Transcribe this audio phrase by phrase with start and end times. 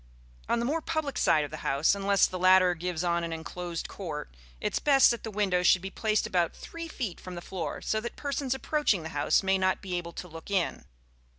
[0.49, 3.87] On the more public side of the house, unless the latter gives on an enclosed
[3.87, 7.39] court, it is best that the windows should be placed about three feet from the
[7.39, 10.85] floor, so that persons approaching the house may not be able to look in.